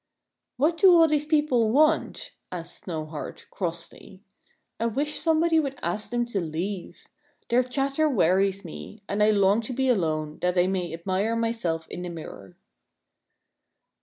"What 0.57 0.77
do 0.77 0.91
all 0.95 1.07
these 1.07 1.27
people 1.27 1.69
want?" 1.69 2.31
asked 2.51 2.85
Snowheart, 2.85 3.47
crossly." 3.51 4.23
I 4.79 4.87
wish 4.87 5.19
somebody 5.19 5.59
would 5.59 5.77
ask 5.83 6.09
them 6.09 6.25
to 6.25 6.41
leave. 6.41 7.03
Their 7.49 7.61
chatter 7.61 8.09
wearies 8.09 8.65
me; 8.65 9.03
and 9.07 9.21
I 9.21 9.29
long 9.29 9.61
to 9.61 9.73
be 9.73 9.89
alone, 9.89 10.39
that 10.41 10.57
I 10.57 10.65
may 10.65 10.91
admire 10.91 11.35
myself 11.35 11.87
in 11.87 12.01
the 12.01 12.09
mirror." 12.09 12.57